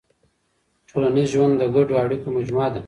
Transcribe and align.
ټولنیز 0.89 1.27
ژوند 1.33 1.53
د 1.57 1.63
ګډو 1.75 1.93
اړیکو 2.03 2.27
مجموعه 2.37 2.69
ده. 2.73 2.79